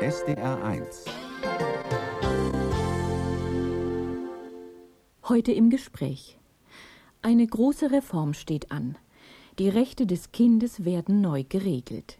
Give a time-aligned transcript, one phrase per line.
[0.00, 1.06] SDR 1
[5.24, 6.38] Heute im Gespräch.
[7.20, 8.96] Eine große Reform steht an.
[9.58, 12.18] Die Rechte des Kindes werden neu geregelt.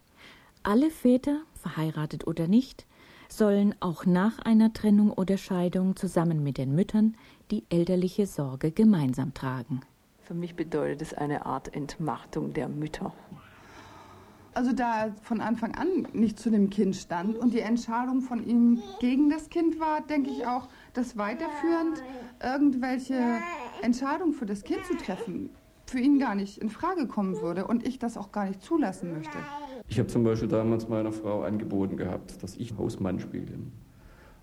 [0.61, 2.85] Alle Väter, verheiratet oder nicht,
[3.29, 7.15] sollen auch nach einer Trennung oder Scheidung zusammen mit den Müttern
[7.49, 9.79] die elterliche Sorge gemeinsam tragen.
[10.23, 13.13] Für mich bedeutet es eine Art Entmachtung der Mütter.
[14.53, 18.45] Also da er von Anfang an nicht zu dem Kind stand und die Entscheidung von
[18.45, 22.03] ihm gegen das Kind war, denke ich auch, dass weiterführend
[22.41, 23.19] irgendwelche
[23.81, 25.49] Entscheidungen für das Kind zu treffen
[25.89, 29.11] für ihn gar nicht in Frage kommen würde und ich das auch gar nicht zulassen
[29.11, 29.37] möchte.
[29.87, 33.53] Ich habe zum Beispiel damals meiner Frau angeboten gehabt, dass ich Hausmann spiele.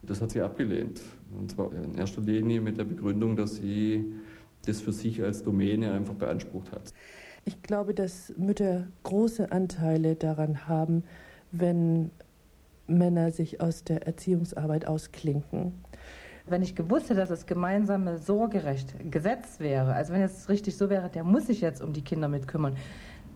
[0.03, 1.01] Das hat sie abgelehnt.
[1.39, 4.13] Und zwar in erster Linie mit der Begründung, dass sie
[4.67, 6.93] das für sich als Domäne einfach beansprucht hat.
[7.49, 11.05] Ich glaube, dass Mütter große Anteile daran haben,
[11.53, 12.11] wenn
[12.89, 15.73] Männer sich aus der Erziehungsarbeit ausklinken.
[16.47, 20.91] Wenn ich gewusst hätte, dass das gemeinsame Sorgerecht Gesetz wäre, also wenn es richtig so
[20.91, 22.77] wäre, der muss sich jetzt um die Kinder mitkümmern,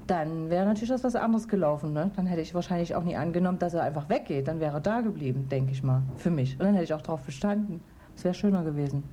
[0.09, 1.93] dann wäre natürlich das was anderes gelaufen.
[1.93, 2.11] Ne?
[2.17, 4.49] Dann hätte ich wahrscheinlich auch nie angenommen, dass er einfach weggeht.
[4.49, 6.55] Dann wäre er da geblieben, denke ich mal, für mich.
[6.55, 7.81] Und dann hätte ich auch darauf bestanden.
[8.17, 9.05] Es wäre schöner gewesen.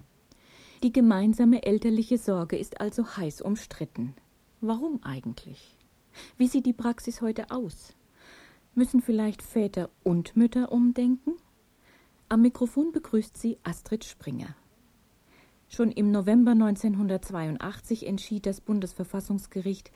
[0.81, 4.15] Die gemeinsame elterliche Sorge ist also heiß umstritten.
[4.61, 5.77] Warum eigentlich?
[6.35, 7.93] Wie sieht die Praxis heute aus?
[8.73, 11.35] Müssen vielleicht Väter und Mütter umdenken?
[12.27, 14.55] Am Mikrofon begrüßt sie Astrid Springer.
[15.69, 19.91] Schon im November 1982 entschied das Bundesverfassungsgericht,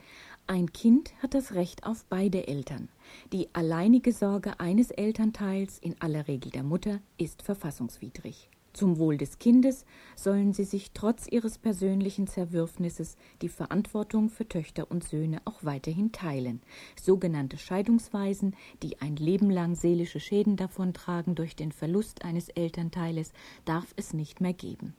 [0.46, 2.90] ein Kind hat das Recht auf beide Eltern.
[3.34, 8.48] Die alleinige Sorge eines Elternteils, in aller Regel der Mutter, ist verfassungswidrig.
[8.74, 14.90] Zum Wohl des Kindes sollen sie sich trotz ihres persönlichen Zerwürfnisses die Verantwortung für Töchter
[14.90, 16.62] und Söhne auch weiterhin teilen.
[17.00, 23.34] Sogenannte Scheidungsweisen, die ein Leben lang seelische Schäden davontragen durch den Verlust eines Elternteiles,
[23.66, 24.96] darf es nicht mehr geben.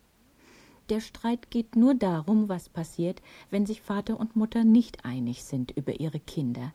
[0.91, 5.71] Der Streit geht nur darum, was passiert, wenn sich Vater und Mutter nicht einig sind
[5.71, 6.75] über ihre Kinder.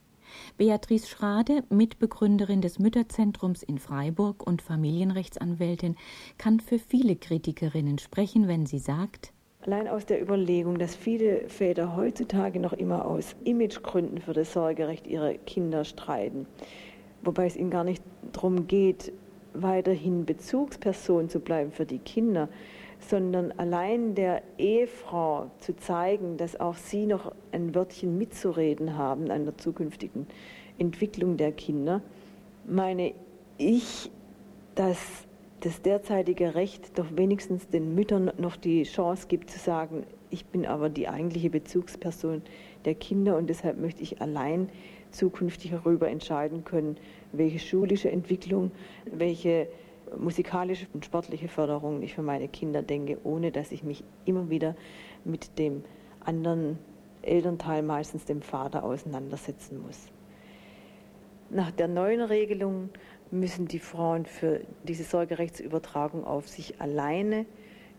[0.58, 5.96] Beatrice Schrade, Mitbegründerin des Mütterzentrums in Freiburg und Familienrechtsanwältin,
[6.38, 11.96] kann für viele Kritikerinnen sprechen, wenn sie sagt, Allein aus der Überlegung, dass viele Väter
[11.98, 16.46] heutzutage noch immer aus Imagegründen für das Sorgerecht ihrer Kinder streiten,
[17.22, 18.02] wobei es ihnen gar nicht
[18.32, 19.12] darum geht,
[19.54, 22.48] weiterhin Bezugsperson zu bleiben für die Kinder,
[23.00, 29.46] sondern allein der Ehefrau zu zeigen, dass auch sie noch ein Wörtchen mitzureden haben an
[29.46, 30.28] der zukünftigen
[30.78, 32.02] Entwicklung der Kinder,
[32.66, 33.14] meine
[33.58, 34.12] ich,
[34.76, 34.98] dass
[35.62, 40.66] das derzeitige Recht doch wenigstens den Müttern noch die Chance gibt zu sagen, ich bin
[40.66, 42.42] aber die eigentliche Bezugsperson
[42.86, 44.70] der Kinder und deshalb möchte ich allein
[45.12, 46.98] zukünftig darüber entscheiden können,
[47.32, 48.72] welche schulische Entwicklung,
[49.12, 49.68] welche
[50.18, 54.76] musikalische und sportliche Förderung ich für meine Kinder denke, ohne dass ich mich immer wieder
[55.26, 55.84] mit dem
[56.20, 56.78] anderen
[57.22, 60.08] Elternteil, meistens dem Vater, auseinandersetzen muss.
[61.50, 62.90] Nach der neuen Regelung
[63.32, 67.46] müssen die Frauen für diese Sorgerechtsübertragung auf sich alleine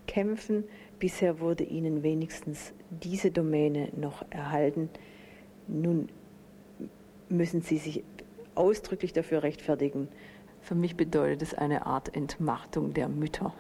[0.06, 0.64] kämpfen.
[0.98, 4.88] Bisher wurde ihnen wenigstens diese Domäne noch erhalten.
[5.66, 6.08] Nun
[7.28, 8.02] müssen sie sich
[8.54, 10.08] ausdrücklich dafür rechtfertigen,
[10.68, 13.54] für mich bedeutet es eine Art Entmachtung der Mütter.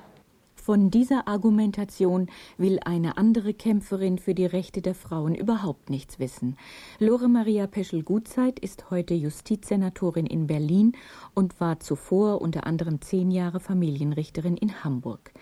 [0.54, 2.26] Von dieser Argumentation
[2.58, 6.58] will eine andere Kämpferin für die Rechte der Frauen überhaupt nichts wissen.
[6.98, 10.92] Lore Maria Peschel-Gutzeit ist heute Justizsenatorin in Berlin
[11.34, 15.32] und war zuvor unter anderem zehn Jahre Familienrichterin in Hamburg.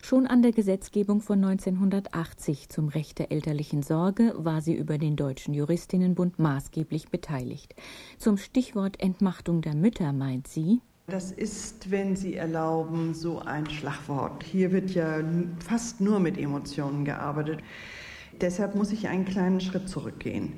[0.00, 5.16] Schon an der Gesetzgebung von 1980 zum Recht der elterlichen Sorge war sie über den
[5.16, 7.74] Deutschen Juristinnenbund maßgeblich beteiligt.
[8.16, 10.80] Zum Stichwort Entmachtung der Mütter meint sie,
[11.10, 14.42] das ist, wenn Sie erlauben, so ein Schlagwort.
[14.44, 15.20] Hier wird ja
[15.58, 17.60] fast nur mit Emotionen gearbeitet.
[18.40, 20.54] Deshalb muss ich einen kleinen Schritt zurückgehen.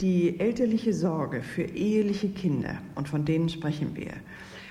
[0.00, 4.12] Die elterliche Sorge für eheliche Kinder, und von denen sprechen wir,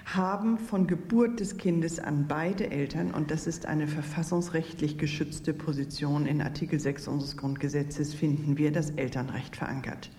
[0.05, 6.25] haben von Geburt des Kindes an beide Eltern, und das ist eine verfassungsrechtlich geschützte Position
[6.25, 10.09] in Artikel 6 unseres Grundgesetzes, finden wir das Elternrecht verankert.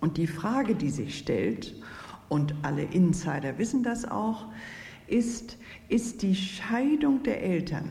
[0.00, 1.74] Und die Frage, die sich stellt,
[2.28, 4.46] und alle Insider wissen das auch,
[5.06, 5.58] ist,
[5.88, 7.90] ist die Scheidung der Eltern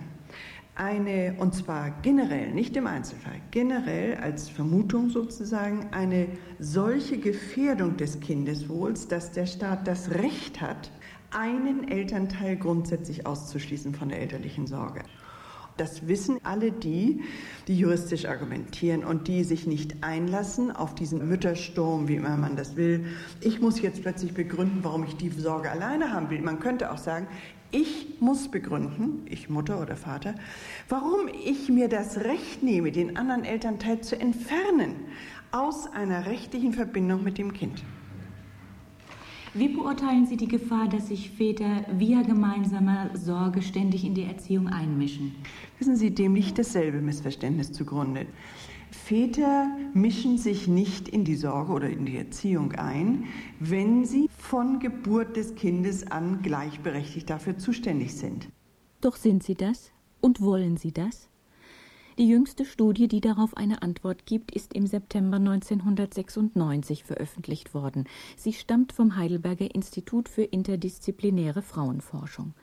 [0.76, 6.28] eine, und zwar generell, nicht im Einzelfall, generell als Vermutung sozusagen, eine
[6.60, 10.92] solche Gefährdung des Kindeswohls, dass der Staat das Recht hat,
[11.32, 15.02] einen Elternteil grundsätzlich auszuschließen von der elterlichen Sorge.
[15.78, 17.22] Das wissen alle die,
[17.68, 22.78] die juristisch argumentieren und die sich nicht einlassen auf diesen Müttersturm, wie immer man das
[22.78, 23.06] will.
[23.42, 26.42] Ich muss jetzt plötzlich begründen, warum ich die Sorge alleine haben will.
[26.42, 27.28] Man könnte auch sagen,
[27.72, 30.36] ich muss begründen, ich Mutter oder Vater,
[30.88, 34.96] warum ich mir das Recht nehme, den anderen Elternteil zu entfernen
[35.52, 37.84] aus einer rechtlichen Verbindung mit dem Kind.
[39.58, 44.68] Wie beurteilen Sie die Gefahr, dass sich Väter via gemeinsamer Sorge ständig in die Erziehung
[44.68, 45.34] einmischen?
[45.80, 48.26] Wissen Sie, dem liegt dasselbe Missverständnis zugrunde.
[48.92, 53.28] Väter mischen sich nicht in die Sorge oder in die Erziehung ein,
[53.62, 58.50] wenn sie von Geburt des Kindes an gleichberechtigt dafür zuständig sind.
[59.00, 59.94] Doch sind sie das?
[60.20, 61.30] Und wollen sie das?
[62.18, 68.06] Die jüngste Studie, die darauf eine Antwort gibt, ist im September 1996 veröffentlicht worden.
[68.38, 72.54] Sie stammt vom Heidelberger Institut für interdisziplinäre Frauenforschung.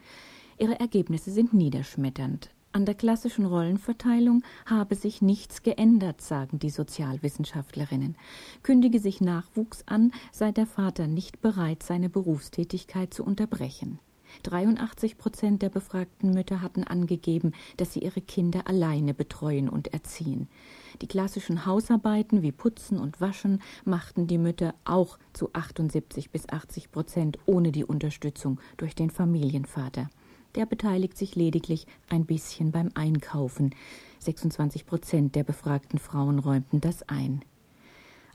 [0.59, 2.49] Ihre Ergebnisse sind niederschmetternd.
[2.73, 8.17] An der klassischen Rollenverteilung habe sich nichts geändert, sagen die Sozialwissenschaftlerinnen.
[8.63, 13.99] Kündige sich Nachwuchs an, sei der Vater nicht bereit, seine Berufstätigkeit zu unterbrechen.
[14.43, 20.49] 83 Prozent der befragten Mütter hatten angegeben, dass sie ihre Kinder alleine betreuen und erziehen.
[21.01, 26.91] Die klassischen Hausarbeiten wie Putzen und Waschen machten die Mütter auch zu 78 bis 80
[26.93, 30.11] Prozent ohne die Unterstützung durch den Familienvater.
[30.55, 33.75] Der beteiligt sich lediglich ein bisschen beim Einkaufen.
[34.19, 37.43] 26 Prozent der befragten Frauen räumten das ein.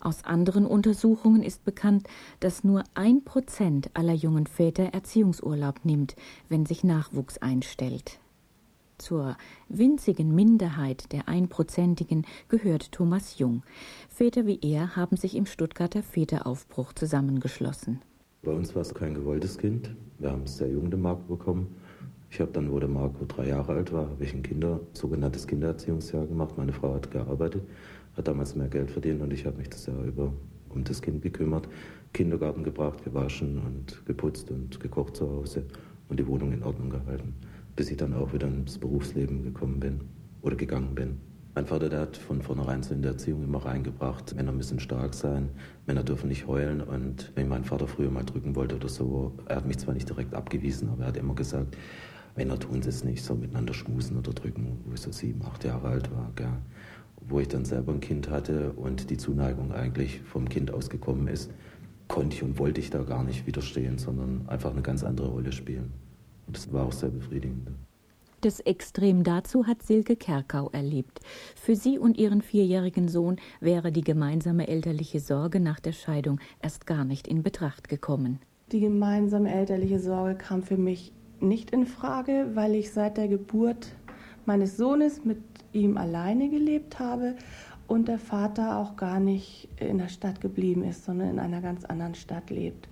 [0.07, 2.07] Aus anderen Untersuchungen ist bekannt,
[2.39, 6.15] dass nur ein Prozent aller jungen Väter Erziehungsurlaub nimmt,
[6.47, 8.17] wenn sich Nachwuchs einstellt.
[8.97, 9.35] Zur
[9.67, 13.63] winzigen Minderheit der Einprozentigen gehört Thomas Jung.
[14.07, 18.01] Väter wie er haben sich im Stuttgarter Väteraufbruch zusammengeschlossen.
[18.43, 19.93] Bei uns war es kein gewolltes Kind.
[20.19, 21.75] Wir haben es sehr jung den Marco bekommen.
[22.29, 25.47] Ich habe dann, wo der Marco drei Jahre alt war, habe ich ein Kinder, sogenanntes
[25.47, 26.57] Kindererziehungsjahr gemacht.
[26.57, 27.63] Meine Frau hat gearbeitet
[28.17, 30.33] hat damals mehr Geld verdient und ich habe mich das Jahr über
[30.69, 31.69] um das Kind gekümmert,
[32.13, 35.63] Kindergarten gebracht, gewaschen und geputzt und gekocht zu Hause
[36.09, 37.33] und die Wohnung in Ordnung gehalten,
[37.75, 40.01] bis ich dann auch wieder ins Berufsleben gekommen bin
[40.41, 41.17] oder gegangen bin.
[41.55, 45.13] Mein Vater, der hat von vornherein so in der Erziehung immer reingebracht, Männer müssen stark
[45.13, 45.49] sein,
[45.87, 49.57] Männer dürfen nicht heulen und wenn meinen Vater früher mal drücken wollte oder so, er
[49.57, 51.75] hat mich zwar nicht direkt abgewiesen, aber er hat immer gesagt,
[52.37, 55.89] Männer tun es nicht so miteinander schmusen oder drücken, wo ich so sieben, acht Jahre
[55.89, 56.31] alt war.
[56.35, 56.53] Gell
[57.29, 61.27] wo ich dann selber ein Kind hatte und die Zuneigung eigentlich vom Kind aus gekommen
[61.27, 61.51] ist,
[62.07, 65.51] konnte ich und wollte ich da gar nicht widerstehen, sondern einfach eine ganz andere Rolle
[65.51, 65.91] spielen.
[66.47, 67.69] Und das war auch sehr befriedigend.
[68.41, 71.19] Das Extrem dazu hat Silke Kerkau erlebt.
[71.55, 76.85] Für sie und ihren vierjährigen Sohn wäre die gemeinsame elterliche Sorge nach der Scheidung erst
[76.85, 78.39] gar nicht in Betracht gekommen.
[78.71, 83.95] Die gemeinsame elterliche Sorge kam für mich nicht in Frage, weil ich seit der Geburt
[84.45, 85.39] meines Sohnes mit
[85.73, 87.35] ihm alleine gelebt habe
[87.87, 91.85] und der Vater auch gar nicht in der Stadt geblieben ist, sondern in einer ganz
[91.85, 92.89] anderen Stadt lebt.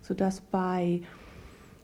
[0.00, 1.02] Sodass bei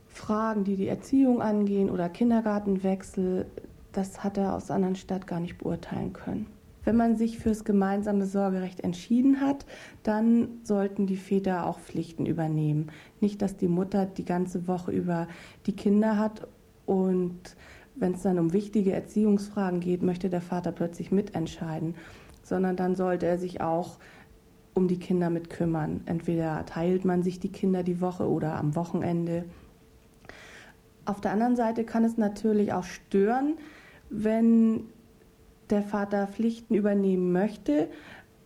[0.09, 3.47] Fragen, die die Erziehung angehen oder Kindergartenwechsel,
[3.93, 6.47] das hat er aus einer anderen Stadt gar nicht beurteilen können.
[6.85, 9.65] Wenn man sich fürs gemeinsame Sorgerecht entschieden hat,
[10.03, 12.91] dann sollten die Väter auch Pflichten übernehmen.
[13.21, 15.27] Nicht, dass die Mutter die ganze Woche über
[15.67, 16.47] die Kinder hat
[16.87, 17.57] und
[17.97, 21.95] wenn es dann um wichtige Erziehungsfragen geht, möchte der Vater plötzlich mitentscheiden,
[22.43, 23.99] sondern dann sollte er sich auch
[24.75, 26.01] um die Kinder mit kümmern.
[26.07, 29.45] Entweder teilt man sich die Kinder die Woche oder am Wochenende.
[31.05, 33.55] Auf der anderen Seite kann es natürlich auch stören,
[34.11, 34.87] wenn
[35.71, 37.89] der Vater Pflichten übernehmen möchte,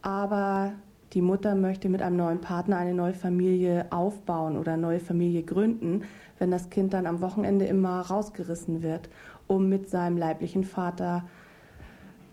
[0.02, 0.72] aber
[1.14, 5.42] die Mutter möchte mit einem neuen Partner eine neue Familie aufbauen oder eine neue Familie
[5.42, 6.02] gründen,
[6.38, 9.08] wenn das Kind dann am Wochenende immer rausgerissen wird
[9.48, 11.26] um mit seinem leiblichen Vater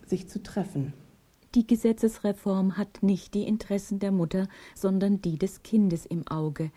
[0.06, 0.94] sich zu treffen.
[1.56, 6.70] Die Gesetzesreform hat nicht die Interessen der Mutter, sondern die des Kindes im Auge.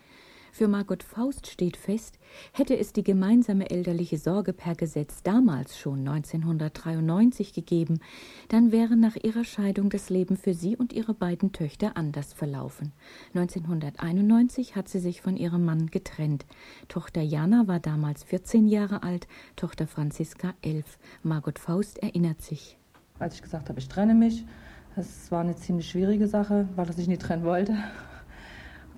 [0.52, 2.19] Für Margot Faust steht fest,
[2.52, 8.00] hätte es die gemeinsame elterliche Sorge per Gesetz damals schon 1993 gegeben,
[8.49, 12.93] dann wäre nach ihrer Scheidung das Leben für sie und ihre beiden Töchter anders verlaufen.
[13.35, 16.47] 1991 hat sie sich von ihrem Mann getrennt.
[16.88, 20.99] Tochter Jana war damals 14 Jahre alt, Tochter Franziska 11.
[21.23, 22.76] Margot Faust erinnert sich.
[23.19, 24.45] Als ich gesagt habe, ich trenne mich,
[24.97, 27.76] das war eine ziemlich schwierige Sache, weil sich nicht trennen wollte.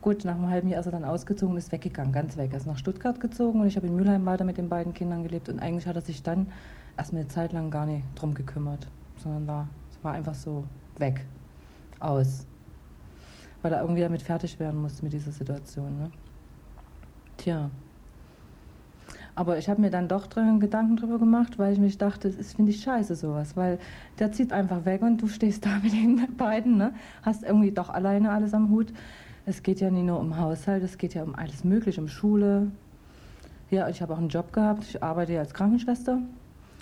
[0.02, 2.50] Gut, nach einem halben Jahr ist er dann ausgezogen und ist weggegangen, ganz weg.
[2.52, 5.22] Er ist nach Stuttgart gezogen und ich habe in Mülheim weiter mit den beiden Kindern
[5.22, 5.50] gelebt.
[5.50, 6.46] Und eigentlich hat er sich dann
[6.96, 8.86] erstmal eine Zeit lang gar nicht drum gekümmert,
[9.18, 9.68] sondern war,
[10.02, 10.64] war einfach so
[10.96, 11.26] weg,
[11.98, 12.46] aus.
[13.60, 15.98] Weil er irgendwie damit fertig werden musste mit dieser Situation.
[15.98, 16.10] Ne?
[17.36, 17.70] Tja.
[19.34, 22.54] Aber ich habe mir dann doch dran Gedanken drüber gemacht, weil ich mich dachte, das
[22.54, 23.78] finde ich scheiße sowas, weil
[24.18, 26.94] der zieht einfach weg und du stehst da mit den beiden, ne?
[27.22, 28.92] hast irgendwie doch alleine alles am Hut.
[29.50, 32.70] Es geht ja nicht nur um Haushalt, es geht ja um alles Mögliche, um Schule.
[33.68, 36.20] Ja, ich habe auch einen Job gehabt, ich arbeite ja als Krankenschwester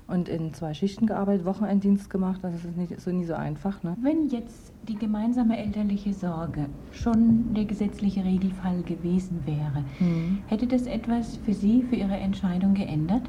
[0.06, 3.82] und in zwei Schichten gearbeitet, Wochenenddienst gemacht, also das ist nicht so, nie so einfach.
[3.82, 3.96] Ne?
[4.02, 10.42] Wenn jetzt die gemeinsame elterliche Sorge schon der gesetzliche Regelfall gewesen wäre, mhm.
[10.48, 13.22] hätte das etwas für Sie, für Ihre Entscheidung geändert?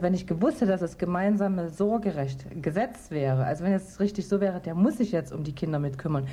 [0.00, 4.40] Wenn ich gewusst hätte, dass das gemeinsame Sorgerecht Gesetz wäre, also wenn es richtig so
[4.40, 6.26] wäre, der muss sich jetzt um die Kinder mitkümmern,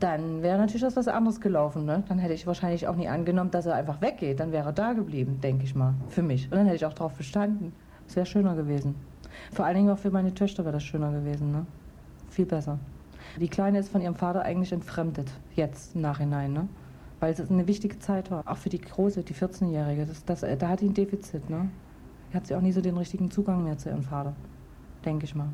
[0.00, 1.84] dann wäre natürlich das was anderes gelaufen.
[1.84, 2.04] Ne?
[2.08, 4.40] Dann hätte ich wahrscheinlich auch nie angenommen, dass er einfach weggeht.
[4.40, 6.44] Dann wäre er da geblieben, denke ich mal, für mich.
[6.44, 7.72] Und dann hätte ich auch darauf bestanden.
[8.06, 8.94] Es wäre schöner gewesen.
[9.52, 11.52] Vor allen Dingen auch für meine Töchter wäre das schöner gewesen.
[11.52, 11.66] Ne?
[12.30, 12.78] Viel besser.
[13.38, 16.68] Die Kleine ist von ihrem Vater eigentlich entfremdet, jetzt im Nachhinein, ne?
[17.20, 18.42] weil es eine wichtige Zeit war.
[18.46, 20.06] Auch für die Große, die 14-Jährige.
[20.06, 21.50] Das, das, da hat sie ein Defizit.
[21.50, 21.68] Ne?
[22.32, 24.34] Hat sie auch nie so den richtigen Zugang mehr zu ihrem Vater,
[25.04, 25.48] denke ich mal.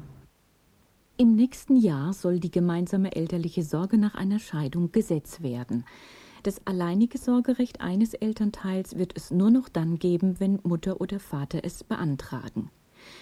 [1.16, 5.84] Im nächsten Jahr soll die gemeinsame elterliche Sorge nach einer Scheidung Gesetz werden.
[6.42, 11.60] Das alleinige Sorgerecht eines Elternteils wird es nur noch dann geben, wenn Mutter oder Vater
[11.62, 12.68] es beantragen.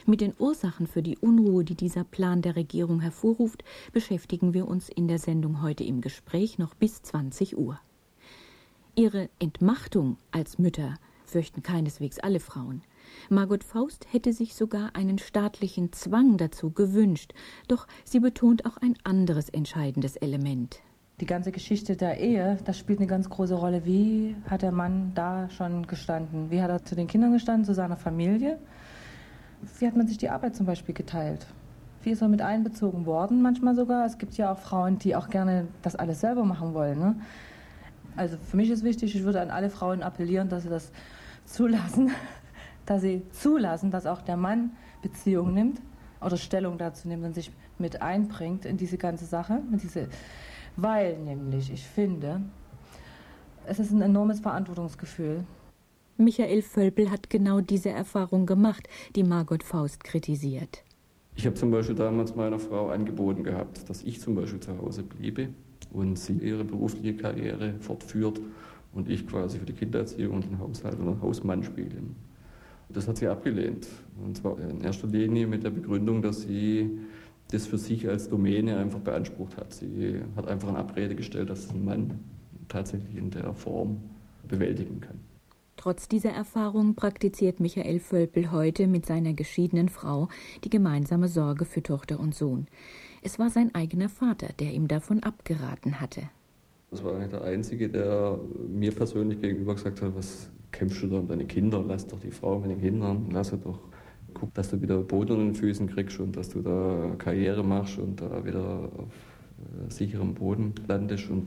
[0.07, 4.89] Mit den Ursachen für die Unruhe, die dieser Plan der Regierung hervorruft, beschäftigen wir uns
[4.89, 7.79] in der Sendung heute im Gespräch noch bis 20 Uhr.
[8.95, 10.95] Ihre Entmachtung als Mütter
[11.27, 12.83] fürchten keineswegs alle Frauen.
[13.29, 17.33] Margot Faust hätte sich sogar einen staatlichen Zwang dazu gewünscht,
[17.69, 20.81] doch sie betont auch ein anderes entscheidendes Element.
[21.21, 23.85] Die ganze Geschichte der Ehe, das spielt eine ganz große Rolle.
[23.85, 26.51] Wie hat der Mann da schon gestanden?
[26.51, 28.59] Wie hat er zu den Kindern gestanden, zu seiner Familie?
[29.79, 31.47] Wie hat man sich die Arbeit zum Beispiel geteilt?
[32.03, 34.05] Wie ist er mit einbezogen worden, manchmal sogar?
[34.05, 36.99] Es gibt ja auch Frauen, die auch gerne das alles selber machen wollen.
[36.99, 37.17] Ne?
[38.17, 40.91] Also für mich ist wichtig, ich würde an alle Frauen appellieren, dass sie das
[41.45, 42.11] zulassen,
[42.87, 44.73] dass sie zulassen, dass auch der Mann
[45.03, 45.81] Beziehung nimmt
[46.21, 50.09] oder Stellung dazu nimmt und sich mit einbringt in diese ganze Sache, mit diese,
[50.77, 52.41] weil nämlich ich finde,
[53.67, 55.45] es ist ein enormes Verantwortungsgefühl.
[56.17, 60.85] Michael Völpel hat genau diese Erfahrung gemacht, die Margot Faust kritisiert.
[61.35, 65.03] Ich habe zum Beispiel damals meiner Frau angeboten gehabt, dass ich zum Beispiel zu Hause
[65.03, 65.49] bliebe
[65.91, 68.41] und sie ihre berufliche Karriere fortführt
[68.93, 72.03] und ich quasi für die Kindererziehung und den Haushalt oder Hausmann spiele.
[72.93, 73.89] Das hat sie abgelehnt.
[74.23, 76.99] Und zwar in erster Linie mit der Begründung, dass sie
[77.51, 79.73] das für sich als Domäne einfach beansprucht hat.
[79.73, 82.21] Sie hat einfach eine Abrede gestellt, dass ein Mann
[82.69, 84.01] tatsächlich in der Form
[84.49, 85.21] bewältigen kann.
[85.77, 90.29] Trotz dieser Erfahrung praktiziert Michael Völpel heute mit seiner geschiedenen Frau
[90.65, 92.67] die gemeinsame Sorge für Tochter und Sohn.
[93.23, 96.23] Es war sein eigener Vater, der ihm davon abgeraten hatte.
[96.93, 101.21] Das war nicht der Einzige, der mir persönlich gegenüber gesagt hat, was kämpfst du da
[101.21, 103.81] um deine Kinder, lass doch die Frau mit den Kindern, lass sie doch.
[104.35, 107.99] Guck, dass du wieder Boden unter den Füßen kriegst und dass du da Karriere machst
[107.99, 111.31] und da wieder auf äh, sicherem Boden landest.
[111.31, 111.47] Und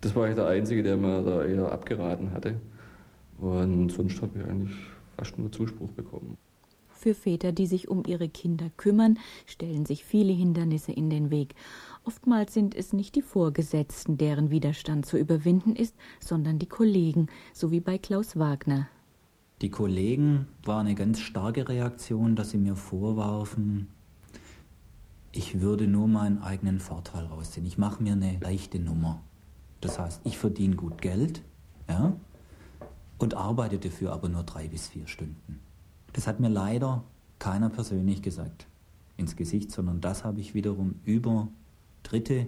[0.00, 2.56] das war eigentlich der Einzige, der mir da eher abgeraten hatte.
[3.38, 4.76] Und sonst habe ich eigentlich
[5.16, 6.36] fast nur Zuspruch bekommen.
[7.06, 11.54] Für Väter, die sich um ihre Kinder kümmern, stellen sich viele Hindernisse in den Weg.
[12.02, 17.70] Oftmals sind es nicht die Vorgesetzten, deren Widerstand zu überwinden ist, sondern die Kollegen, so
[17.70, 18.88] wie bei Klaus Wagner.
[19.62, 23.86] Die Kollegen war eine ganz starke Reaktion, dass sie mir vorwarfen,
[25.30, 27.66] ich würde nur meinen eigenen Vorteil rausziehen.
[27.66, 29.22] Ich mache mir eine leichte Nummer.
[29.80, 31.42] Das heißt, ich verdiene gut Geld,
[31.88, 32.16] ja,
[33.18, 35.60] und arbeite dafür aber nur drei bis vier Stunden.
[36.16, 37.04] Das hat mir leider
[37.38, 38.66] keiner persönlich gesagt
[39.18, 41.48] ins Gesicht, sondern das habe ich wiederum über
[42.02, 42.46] Dritte,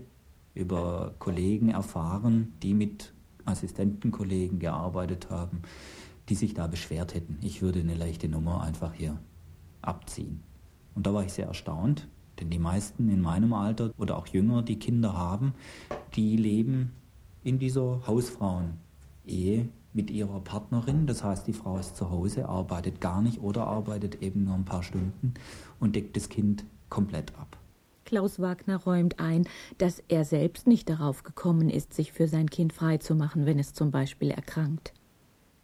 [0.55, 3.13] über Kollegen erfahren, die mit
[3.45, 5.61] Assistentenkollegen gearbeitet haben,
[6.31, 7.37] die sich da beschwert hätten.
[7.43, 9.19] Ich würde eine leichte Nummer einfach hier
[9.83, 10.41] abziehen.
[10.95, 12.09] Und da war ich sehr erstaunt,
[12.41, 15.53] denn die meisten in meinem Alter oder auch jünger, die Kinder haben,
[16.15, 16.93] die leben
[17.45, 21.09] in dieser Hausfrauen-Ehe mit ihrer Partnerin.
[21.09, 24.65] Das heißt, die Frau ist zu Hause, arbeitet gar nicht oder arbeitet eben nur ein
[24.65, 25.35] paar Stunden
[25.81, 27.59] und deckt das Kind komplett ab.
[28.05, 32.73] Klaus Wagner räumt ein, dass er selbst nicht darauf gekommen ist, sich für sein Kind
[32.73, 34.95] freizumachen, wenn es zum Beispiel erkrankt.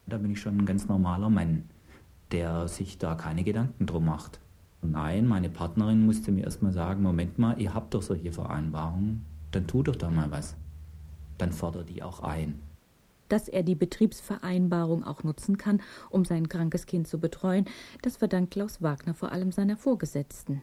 [0.07, 1.71] Da bin ich schon ein ganz normaler Mann,
[2.33, 4.41] der sich da keine Gedanken drum macht.
[4.83, 9.69] Nein, meine Partnerin musste mir erstmal sagen, Moment mal, ihr habt doch solche Vereinbarungen, dann
[9.69, 10.57] tu doch da mal was.
[11.39, 12.59] Dann fordert die auch ein
[13.35, 17.65] dass er die Betriebsvereinbarung auch nutzen kann, um sein krankes Kind zu betreuen,
[18.03, 20.63] das verdankt Klaus Wagner vor allem seiner Vorgesetzten.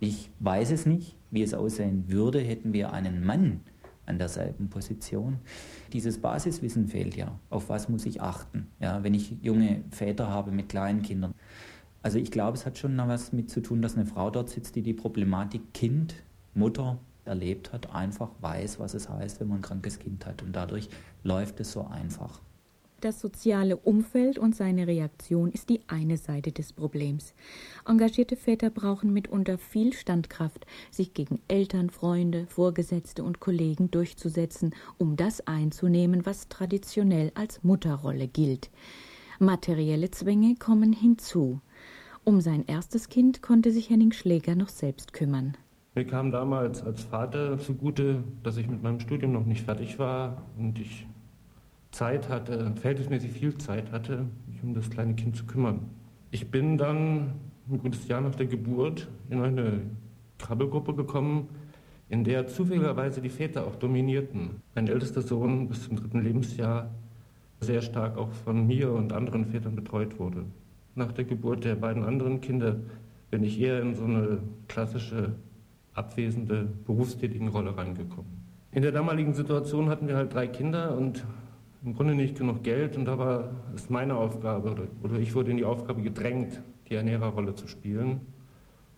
[0.00, 3.60] Ich weiß es nicht, wie es aussehen würde, hätten wir einen Mann
[4.04, 5.38] an derselben Position.
[5.92, 7.38] Dieses Basiswissen fehlt ja.
[7.50, 11.34] Auf was muss ich achten, ja, wenn ich junge Väter habe mit kleinen Kindern?
[12.02, 14.74] Also ich glaube, es hat schon was mit zu tun, dass eine Frau dort sitzt,
[14.74, 16.16] die die Problematik Kind,
[16.54, 16.98] Mutter
[17.28, 20.42] erlebt hat, einfach weiß, was es heißt, wenn man ein krankes Kind hat.
[20.42, 20.88] Und dadurch
[21.22, 22.40] läuft es so einfach.
[23.00, 27.32] Das soziale Umfeld und seine Reaktion ist die eine Seite des Problems.
[27.86, 35.14] Engagierte Väter brauchen mitunter viel Standkraft, sich gegen Eltern, Freunde, Vorgesetzte und Kollegen durchzusetzen, um
[35.14, 38.68] das einzunehmen, was traditionell als Mutterrolle gilt.
[39.38, 41.60] Materielle Zwänge kommen hinzu.
[42.24, 45.56] Um sein erstes Kind konnte sich Henning Schläger noch selbst kümmern.
[45.98, 50.44] Mir kam damals als Vater zugute, dass ich mit meinem Studium noch nicht fertig war
[50.56, 51.08] und ich
[51.90, 55.90] Zeit hatte, verhältnismäßig viel Zeit hatte, mich um das kleine Kind zu kümmern.
[56.30, 57.32] Ich bin dann
[57.68, 59.80] ein gutes Jahr nach der Geburt in eine
[60.38, 61.48] Krabbelgruppe gekommen,
[62.08, 64.62] in der zufälligerweise die Väter auch dominierten.
[64.76, 66.94] Mein ältester Sohn bis zum dritten Lebensjahr
[67.58, 70.44] sehr stark auch von mir und anderen Vätern betreut wurde.
[70.94, 72.76] Nach der Geburt der beiden anderen Kinder
[73.32, 74.38] bin ich eher in so eine
[74.68, 75.34] klassische
[75.98, 78.38] abwesende berufstätigen Rolle reingekommen.
[78.72, 81.26] In der damaligen Situation hatten wir halt drei Kinder und
[81.84, 85.56] im Grunde nicht genug Geld und da war es meine Aufgabe oder ich wurde in
[85.56, 88.20] die Aufgabe gedrängt, die Ernährerrolle zu spielen.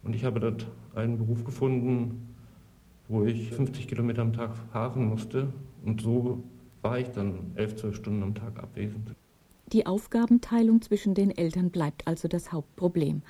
[0.02, 2.35] Und ich habe dort einen Beruf gefunden,
[3.09, 5.49] wo ich 50 Kilometer am Tag fahren musste
[5.85, 6.42] und so
[6.83, 9.14] war ich dann elf, zwölf Stunden am Tag abwesend.
[9.72, 13.22] Die Aufgabenteilung zwischen den Eltern bleibt also das Hauptproblem.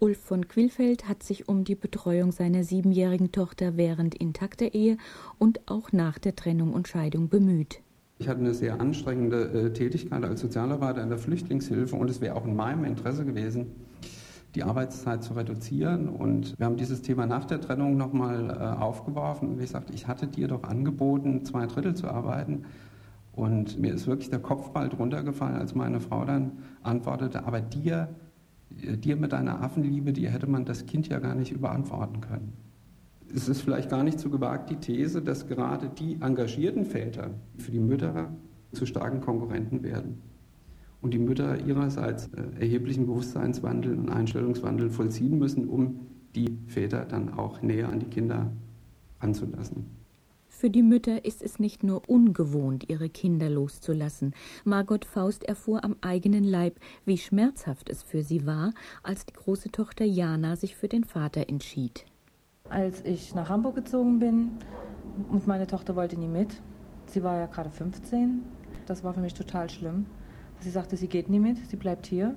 [0.00, 4.98] Ulf von Quillfeld hat sich um die Betreuung seiner siebenjährigen Tochter während intakter Ehe
[5.38, 7.80] und auch nach der Trennung und Scheidung bemüht.
[8.18, 12.34] Ich hatte eine sehr anstrengende äh, Tätigkeit als Sozialarbeiter in der Flüchtlingshilfe und es wäre
[12.34, 13.66] auch in meinem Interesse gewesen,
[14.54, 16.08] die Arbeitszeit zu reduzieren.
[16.08, 20.26] Und wir haben dieses Thema nach der Trennung nochmal äh, aufgeworfen ich sagte, ich hatte
[20.26, 22.66] dir doch angeboten, zwei Drittel zu arbeiten.
[23.38, 28.08] Und mir ist wirklich der Kopfball drunter gefallen, als meine Frau dann antwortete, aber dir,
[28.82, 32.52] äh, dir mit deiner Affenliebe, dir hätte man das Kind ja gar nicht überantworten können
[33.34, 37.70] es ist vielleicht gar nicht so gewagt die These, dass gerade die engagierten Väter für
[37.70, 38.30] die Mütter
[38.72, 40.22] zu starken Konkurrenten werden.
[41.00, 46.00] Und die Mütter ihrerseits äh, erheblichen Bewusstseinswandel und Einstellungswandel vollziehen müssen, um
[46.34, 48.50] die Väter dann auch näher an die Kinder
[49.20, 49.97] anzulassen.
[50.58, 54.34] Für die Mütter ist es nicht nur ungewohnt, ihre Kinder loszulassen.
[54.64, 58.72] Margot Faust erfuhr am eigenen Leib, wie schmerzhaft es für sie war,
[59.04, 62.06] als die große Tochter Jana sich für den Vater entschied.
[62.68, 64.50] Als ich nach Hamburg gezogen bin
[65.30, 66.60] und meine Tochter wollte nie mit,
[67.06, 68.42] sie war ja gerade 15,
[68.86, 70.06] das war für mich total schlimm.
[70.58, 72.34] Sie sagte, sie geht nie mit, sie bleibt hier.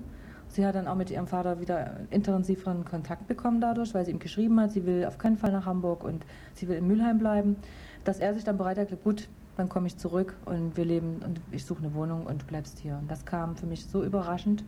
[0.52, 4.18] Sie hat dann auch mit ihrem Vater wieder intensiveren Kontakt bekommen dadurch, weil sie ihm
[4.18, 7.56] geschrieben hat, sie will auf keinen Fall nach Hamburg und sie will in Mülheim bleiben.
[8.04, 11.40] Dass er sich dann bereit hat, gut, dann komme ich zurück und wir leben und
[11.52, 12.98] ich suche eine Wohnung und du bleibst hier.
[13.00, 14.62] Und das kam für mich so überraschend.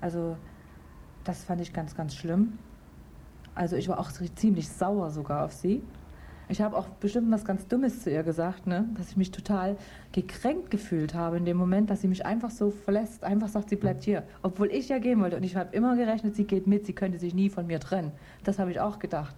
[0.00, 0.36] Also
[1.24, 2.58] das fand ich ganz, ganz schlimm.
[3.56, 5.82] Also ich war auch ziemlich sauer sogar auf sie.
[6.50, 8.88] Ich habe auch bestimmt was ganz Dummes zu ihr gesagt, ne?
[8.98, 9.76] dass ich mich total
[10.10, 13.76] gekränkt gefühlt habe in dem Moment, dass sie mich einfach so verlässt, einfach sagt, sie
[13.76, 15.36] bleibt hier, obwohl ich ja gehen wollte.
[15.36, 18.10] Und ich habe immer gerechnet, sie geht mit, sie könnte sich nie von mir trennen.
[18.42, 19.36] Das habe ich auch gedacht.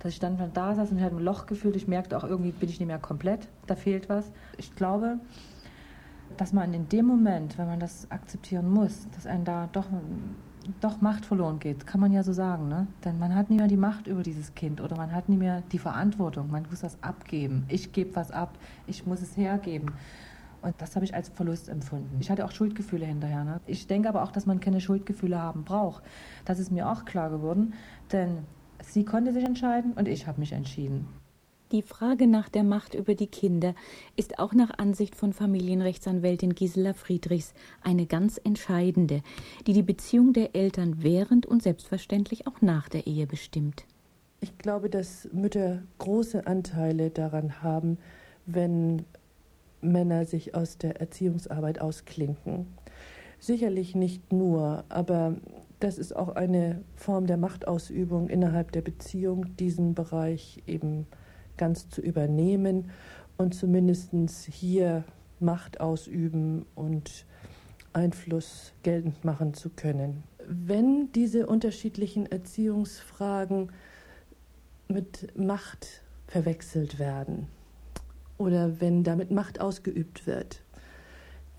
[0.00, 2.52] Dass ich dann da saß und ich hatte ein Loch gefühlt, ich merkte auch, irgendwie
[2.52, 4.30] bin ich nicht mehr komplett, da fehlt was.
[4.58, 5.20] Ich glaube,
[6.36, 9.86] dass man in dem Moment, wenn man das akzeptieren muss, dass einem da doch
[10.80, 12.68] doch Macht verloren geht, kann man ja so sagen.
[12.68, 12.86] Ne?
[13.04, 15.62] Denn man hat nicht mehr die Macht über dieses Kind oder man hat nicht mehr
[15.72, 16.50] die Verantwortung.
[16.50, 17.64] Man muss das abgeben.
[17.68, 19.92] Ich gebe was ab, ich muss es hergeben.
[20.62, 22.18] Und das habe ich als Verlust empfunden.
[22.20, 23.44] Ich hatte auch Schuldgefühle hinterher.
[23.44, 23.60] Ne?
[23.66, 26.02] Ich denke aber auch, dass man keine Schuldgefühle haben braucht.
[26.44, 27.74] Das ist mir auch klar geworden.
[28.12, 28.38] Denn
[28.82, 31.08] sie konnte sich entscheiden und ich habe mich entschieden.
[31.72, 33.76] Die Frage nach der Macht über die Kinder
[34.16, 39.22] ist auch nach Ansicht von Familienrechtsanwältin Gisela Friedrichs eine ganz entscheidende,
[39.68, 43.84] die die Beziehung der Eltern während und selbstverständlich auch nach der Ehe bestimmt.
[44.40, 47.98] Ich glaube, dass Mütter große Anteile daran haben,
[48.46, 49.04] wenn
[49.80, 52.66] Männer sich aus der Erziehungsarbeit ausklinken.
[53.38, 55.36] Sicherlich nicht nur, aber
[55.78, 61.06] das ist auch eine Form der Machtausübung innerhalb der Beziehung, diesen Bereich eben
[61.60, 62.90] ganz zu übernehmen
[63.36, 64.12] und zumindest
[64.50, 65.04] hier
[65.40, 67.26] Macht ausüben und
[67.92, 70.24] Einfluss geltend machen zu können.
[70.46, 73.72] Wenn diese unterschiedlichen Erziehungsfragen
[74.88, 77.46] mit Macht verwechselt werden
[78.38, 80.62] oder wenn damit Macht ausgeübt wird,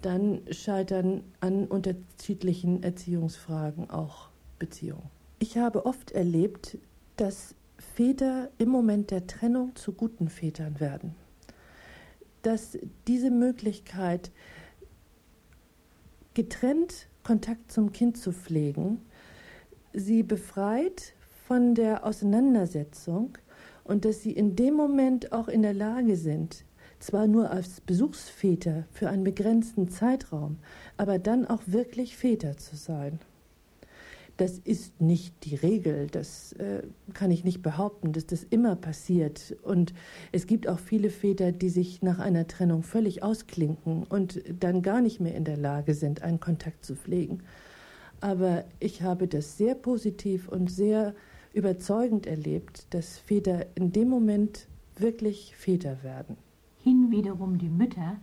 [0.01, 5.09] dann scheitern an unterschiedlichen Erziehungsfragen auch Beziehungen.
[5.37, 6.79] Ich habe oft erlebt,
[7.17, 7.53] dass
[7.95, 11.15] Väter im Moment der Trennung zu guten Vätern werden.
[12.41, 12.77] dass
[13.07, 14.31] diese Möglichkeit,
[16.33, 19.01] getrennt Kontakt zum Kind zu pflegen,
[19.93, 21.13] sie befreit
[21.47, 23.37] von der Auseinandersetzung
[23.83, 26.63] und dass sie in dem Moment auch in der Lage sind,
[26.99, 30.57] zwar nur als Besuchsväter für einen begrenzten Zeitraum,
[30.97, 33.19] aber dann auch wirklich Väter zu sein.
[34.41, 36.81] Das ist nicht die Regel, das äh,
[37.13, 39.55] kann ich nicht behaupten, dass das immer passiert.
[39.61, 39.93] Und
[40.31, 44.99] es gibt auch viele Väter, die sich nach einer Trennung völlig ausklinken und dann gar
[44.99, 47.43] nicht mehr in der Lage sind, einen Kontakt zu pflegen.
[48.19, 51.13] Aber ich habe das sehr positiv und sehr
[51.53, 56.35] überzeugend erlebt, dass Väter in dem Moment wirklich Väter werden.
[56.83, 58.17] Hin wiederum die Mütter.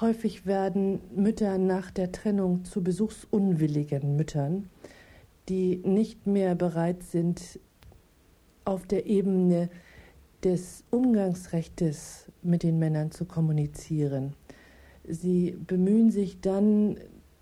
[0.00, 4.68] Häufig werden Mütter nach der Trennung zu besuchsunwilligen Müttern,
[5.48, 7.58] die nicht mehr bereit sind,
[8.64, 9.68] auf der Ebene
[10.42, 14.34] des Umgangsrechtes mit den Männern zu kommunizieren.
[15.06, 16.98] Sie bemühen sich dann,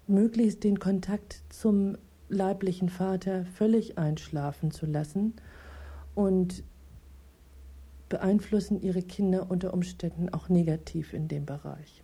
[0.09, 1.97] möglichst den Kontakt zum
[2.29, 5.35] leiblichen Vater völlig einschlafen zu lassen
[6.15, 6.65] und
[8.09, 12.03] beeinflussen ihre Kinder unter Umständen auch negativ in dem Bereich.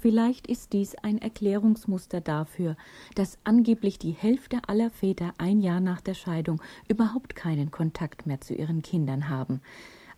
[0.00, 2.76] Vielleicht ist dies ein Erklärungsmuster dafür,
[3.14, 8.40] dass angeblich die Hälfte aller Väter ein Jahr nach der Scheidung überhaupt keinen Kontakt mehr
[8.40, 9.60] zu ihren Kindern haben.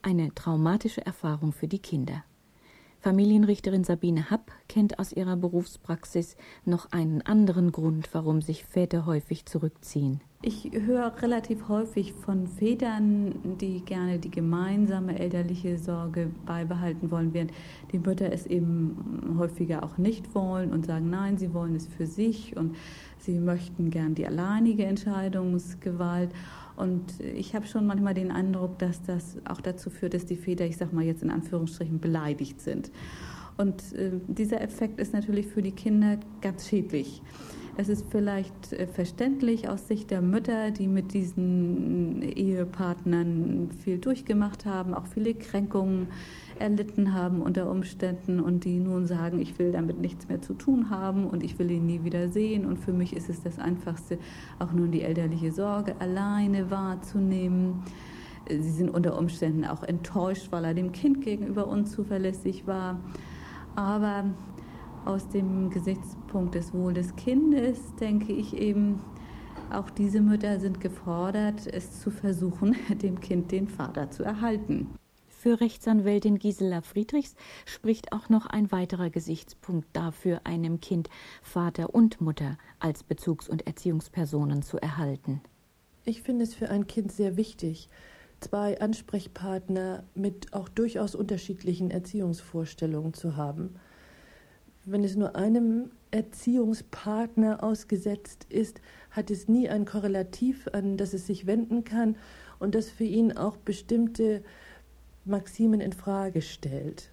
[0.00, 2.22] Eine traumatische Erfahrung für die Kinder.
[3.02, 9.44] Familienrichterin Sabine Happ kennt aus ihrer Berufspraxis noch einen anderen Grund, warum sich Väter häufig
[9.44, 10.20] zurückziehen.
[10.40, 17.52] Ich höre relativ häufig von Vätern, die gerne die gemeinsame elterliche Sorge beibehalten wollen, während
[17.90, 22.06] die Mütter es eben häufiger auch nicht wollen und sagen, nein, sie wollen es für
[22.06, 22.76] sich und
[23.18, 26.30] sie möchten gern die alleinige Entscheidungsgewalt.
[26.76, 30.64] Und ich habe schon manchmal den Eindruck, dass das auch dazu führt, dass die Väter,
[30.64, 32.90] ich sage mal jetzt in Anführungsstrichen, beleidigt sind.
[33.56, 37.22] Und äh, dieser Effekt ist natürlich für die Kinder ganz schädlich.
[37.76, 44.66] Es ist vielleicht äh, verständlich aus Sicht der Mütter, die mit diesen Ehepartnern viel durchgemacht
[44.66, 46.08] haben, auch viele Kränkungen
[46.62, 50.90] erlitten haben unter Umständen und die nun sagen, ich will damit nichts mehr zu tun
[50.90, 52.64] haben und ich will ihn nie wieder sehen.
[52.64, 54.18] Und für mich ist es das Einfachste,
[54.58, 57.82] auch nun die elterliche Sorge alleine wahrzunehmen.
[58.48, 63.00] Sie sind unter Umständen auch enttäuscht, weil er dem Kind gegenüber unzuverlässig war.
[63.74, 64.24] Aber
[65.04, 69.00] aus dem Gesichtspunkt des Wohl des Kindes denke ich eben,
[69.72, 74.86] auch diese Mütter sind gefordert, es zu versuchen, dem Kind den Vater zu erhalten.
[75.42, 77.34] Für Rechtsanwältin Gisela Friedrichs
[77.66, 81.10] spricht auch noch ein weiterer Gesichtspunkt dafür, einem Kind
[81.42, 85.40] Vater und Mutter als Bezugs- und Erziehungspersonen zu erhalten.
[86.04, 87.88] Ich finde es für ein Kind sehr wichtig,
[88.38, 93.74] zwei Ansprechpartner mit auch durchaus unterschiedlichen Erziehungsvorstellungen zu haben.
[94.84, 101.26] Wenn es nur einem Erziehungspartner ausgesetzt ist, hat es nie ein Korrelativ, an das es
[101.26, 102.16] sich wenden kann
[102.60, 104.44] und das für ihn auch bestimmte
[105.24, 107.10] Maximen in Frage stellt.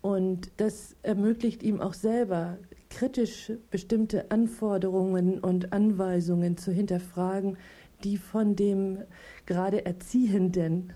[0.00, 2.58] Und das ermöglicht ihm auch selber,
[2.90, 7.56] kritisch bestimmte Anforderungen und Anweisungen zu hinterfragen,
[8.04, 8.98] die von dem
[9.46, 10.92] gerade Erziehenden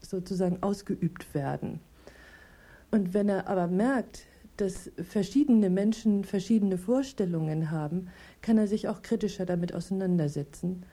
[0.00, 1.80] sozusagen ausgeübt werden.
[2.90, 4.26] Und wenn er aber merkt,
[4.58, 8.08] dass verschiedene Menschen verschiedene Vorstellungen haben,
[8.42, 10.84] kann er sich auch kritischer damit auseinandersetzen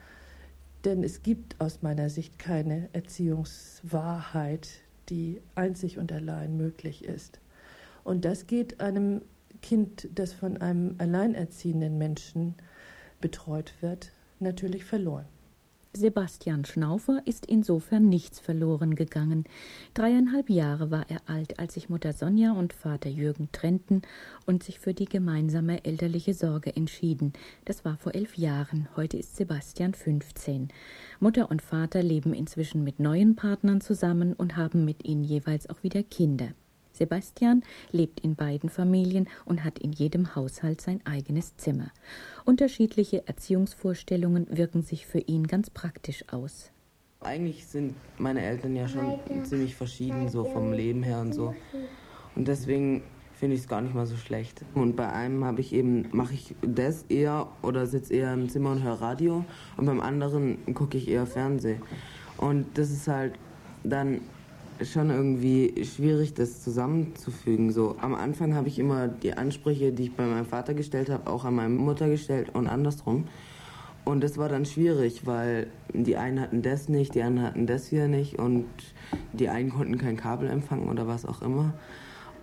[0.85, 4.69] denn es gibt aus meiner Sicht keine Erziehungswahrheit,
[5.09, 7.39] die einzig und allein möglich ist.
[8.03, 9.21] Und das geht einem
[9.61, 12.55] Kind, das von einem alleinerziehenden Menschen
[13.19, 15.25] betreut wird, natürlich verloren.
[15.93, 19.45] Sebastian Schnaufer ist insofern nichts verloren gegangen.
[19.95, 24.03] Dreieinhalb Jahre war er alt, als sich Mutter Sonja und Vater Jürgen trennten
[24.45, 27.33] und sich für die gemeinsame elterliche Sorge entschieden.
[27.65, 28.87] Das war vor elf Jahren.
[28.95, 30.67] Heute ist Sebastian 15.
[31.19, 35.81] Mutter und Vater leben inzwischen mit neuen Partnern zusammen und haben mit ihnen jeweils auch
[35.81, 36.49] wieder Kinder.
[36.99, 41.91] Sebastian lebt in beiden Familien und hat in jedem Haushalt sein eigenes Zimmer.
[42.45, 46.71] Unterschiedliche Erziehungsvorstellungen wirken sich für ihn ganz praktisch aus.
[47.21, 51.55] Eigentlich sind meine Eltern ja schon ziemlich verschieden, so vom Leben her und so.
[52.35, 54.63] Und deswegen finde ich es gar nicht mal so schlecht.
[54.73, 58.71] Und bei einem habe ich eben, mache ich das eher oder sitze eher im Zimmer
[58.71, 59.45] und höre Radio
[59.77, 61.81] und beim anderen gucke ich eher Fernsehen.
[62.37, 63.33] Und das ist halt
[63.83, 64.21] dann
[64.83, 67.71] schon irgendwie schwierig, das zusammenzufügen.
[67.71, 71.29] So am Anfang habe ich immer die Ansprüche, die ich bei meinem Vater gestellt habe,
[71.29, 73.25] auch an meine Mutter gestellt und andersrum.
[74.05, 77.87] Und das war dann schwierig, weil die einen hatten das nicht, die anderen hatten das
[77.87, 78.65] hier nicht und
[79.33, 81.73] die einen konnten kein Kabel empfangen oder was auch immer.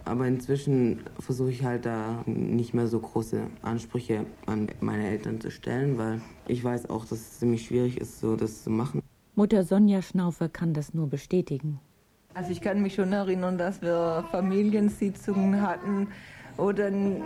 [0.04, 5.50] Aber inzwischen versuche ich halt da nicht mehr so große Ansprüche an meine Eltern zu
[5.50, 9.02] stellen, weil ich weiß auch, dass es ziemlich schwierig ist, so das zu machen.
[9.34, 11.80] Mutter Sonja Schnaufer kann das nur bestätigen.
[12.36, 16.08] Also ich kann mich schon erinnern, dass wir Familiensitzungen hatten,
[16.58, 17.22] wo dann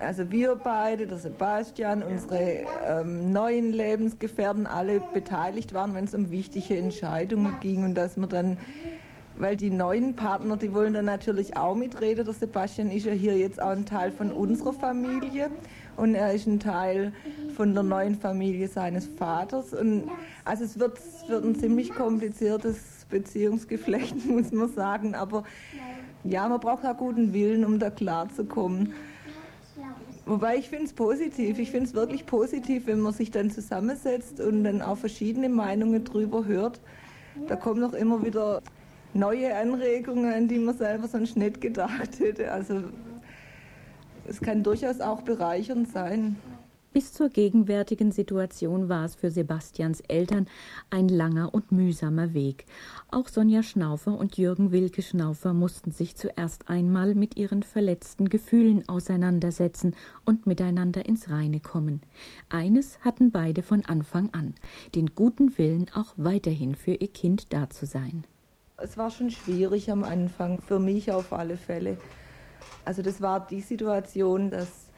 [0.00, 6.30] also wir beide, der Sebastian, unsere ähm, neuen Lebensgefährten, alle beteiligt waren, wenn es um
[6.30, 8.56] wichtige Entscheidungen ging und dass wir dann
[9.36, 12.24] weil die neuen Partner, die wollen dann natürlich auch mitreden.
[12.24, 15.50] Der Sebastian ist ja hier jetzt auch ein Teil von unserer Familie
[15.96, 17.12] und er ist ein Teil
[17.56, 19.72] von der neuen Familie seines Vaters.
[19.72, 20.10] Und
[20.44, 25.14] also es wird, es wird ein ziemlich kompliziertes Beziehungsgeflecht, muss man sagen.
[25.14, 25.44] Aber
[26.24, 28.92] ja, man braucht auch guten Willen, um da klarzukommen.
[30.26, 31.58] Wobei ich finde es positiv.
[31.58, 36.04] Ich finde es wirklich positiv, wenn man sich dann zusammensetzt und dann auch verschiedene Meinungen
[36.04, 36.80] drüber hört.
[37.48, 38.62] Da kommen noch immer wieder
[39.12, 42.52] neue Anregungen, an die man selber sonst nicht gedacht hätte.
[42.52, 42.82] Also
[44.28, 46.36] es kann durchaus auch bereichernd sein.
[46.92, 50.48] Bis zur gegenwärtigen Situation war es für Sebastians Eltern
[50.90, 52.64] ein langer und mühsamer Weg.
[53.12, 58.88] Auch Sonja Schnaufer und Jürgen Wilke Schnaufer mussten sich zuerst einmal mit ihren verletzten Gefühlen
[58.88, 62.00] auseinandersetzen und miteinander ins Reine kommen.
[62.48, 64.56] Eines hatten beide von Anfang an,
[64.96, 68.24] den guten Willen, auch weiterhin für ihr Kind da zu sein.
[68.78, 71.98] Es war schon schwierig am Anfang, für mich auf alle Fälle.
[72.84, 74.89] Also das war die Situation, dass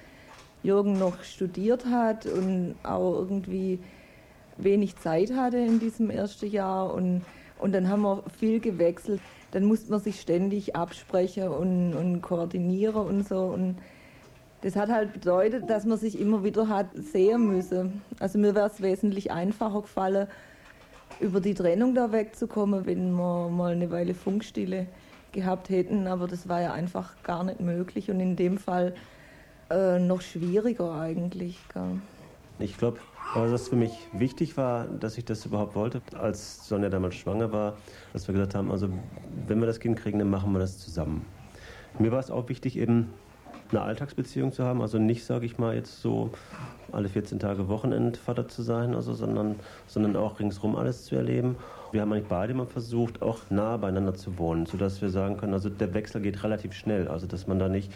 [0.63, 3.81] Jürgen noch studiert hat und auch irgendwie
[4.57, 7.23] wenig Zeit hatte in diesem ersten Jahr und,
[7.59, 9.21] und dann haben wir viel gewechselt.
[9.51, 13.77] Dann musste man sich ständig absprechen und, und koordinieren und so und
[14.63, 18.01] das hat halt bedeutet, dass man sich immer wieder hat sehen müssen.
[18.21, 20.29] Also mir wäre es wesentlich einfacher gefallen,
[21.21, 24.87] über die Trennung da wegzukommen, wenn wir mal eine Weile Funkstille
[25.33, 26.07] gehabt hätten.
[26.07, 28.95] Aber das war ja einfach gar nicht möglich und in dem Fall
[29.73, 31.59] äh, noch schwieriger eigentlich.
[31.73, 32.01] Gell.
[32.59, 32.99] Ich glaube,
[33.35, 37.77] was für mich wichtig war, dass ich das überhaupt wollte, als Sonja damals schwanger war,
[38.13, 38.89] dass wir gesagt haben, also
[39.47, 41.25] wenn wir das Kind kriegen, dann machen wir das zusammen.
[41.99, 43.09] Mir war es auch wichtig, eben
[43.71, 46.31] eine Alltagsbeziehung zu haben, also nicht, sage ich mal, jetzt so
[46.93, 49.57] alle 14 Tage Wochenendvater zu sein, also, sondern,
[49.87, 51.57] sondern auch ringsrum alles zu erleben.
[51.91, 55.55] Wir haben eigentlich beide mal versucht, auch nah beieinander zu wohnen, sodass wir sagen können,
[55.55, 57.91] also der Wechsel geht relativ schnell, also dass man da nicht,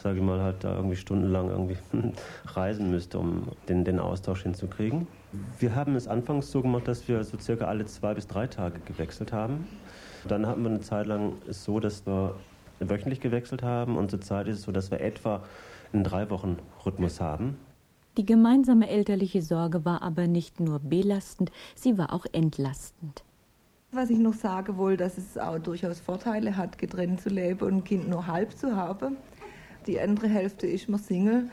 [0.00, 1.76] sage ich mal, halt da irgendwie stundenlang irgendwie
[2.46, 5.06] reisen müsste, um den, den Austausch hinzukriegen.
[5.58, 8.80] Wir haben es anfangs so gemacht, dass wir so circa alle zwei bis drei Tage
[8.80, 9.66] gewechselt haben.
[10.26, 12.34] Dann hatten wir eine Zeit lang es so, dass wir
[12.80, 15.42] wöchentlich gewechselt haben und zurzeit ist es so, dass wir etwa
[15.92, 17.56] einen drei Wochen Rhythmus haben.
[18.16, 23.22] Die gemeinsame elterliche Sorge war aber nicht nur belastend, sie war auch entlastend.
[23.92, 27.74] Was ich noch sagen wollte, dass es auch durchaus Vorteile hat, getrennt zu leben und
[27.74, 29.16] ein Kind nur halb zu haben.
[29.86, 31.48] Die andere Hälfte ist man Single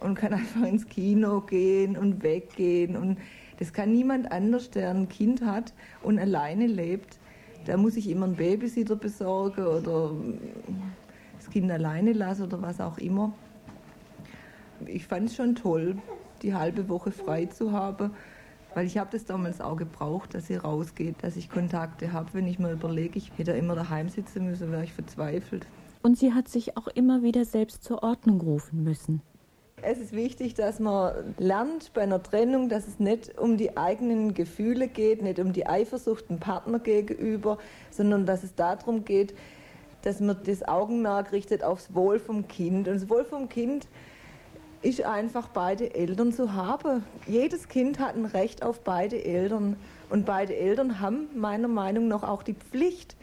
[0.00, 2.96] und kann einfach ins Kino gehen und weggehen.
[2.96, 3.18] Und
[3.58, 7.18] das kann niemand anders, der ein Kind hat und alleine lebt.
[7.64, 10.12] Da muss ich immer einen Babysitter besorgen oder
[11.38, 13.32] das Kind alleine lassen oder was auch immer.
[14.86, 15.96] Ich fand es schon toll,
[16.42, 18.10] die halbe Woche frei zu haben,
[18.74, 22.30] weil ich habe das damals auch gebraucht, dass ich rausgehe, dass ich Kontakte habe.
[22.32, 25.66] Wenn ich mir überlege, ich hätte immer daheim sitzen müssen, wäre ich verzweifelt.
[26.02, 29.22] Und sie hat sich auch immer wieder selbst zur Ordnung rufen müssen.
[29.84, 34.32] Es ist wichtig, dass man lernt bei einer Trennung, dass es nicht um die eigenen
[34.32, 37.58] Gefühle geht, nicht um die Eifersucht dem Partner gegenüber,
[37.90, 39.34] sondern dass es darum geht,
[40.02, 42.86] dass man das Augenmerk richtet aufs Wohl vom Kind.
[42.86, 43.88] Und das Wohl vom Kind
[44.82, 47.04] ist einfach beide Eltern zu haben.
[47.26, 49.76] Jedes Kind hat ein Recht auf beide Eltern.
[50.10, 53.16] Und beide Eltern haben meiner Meinung nach auch die Pflicht,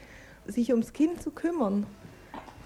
[0.46, 1.86] sich ums Kind zu kümmern.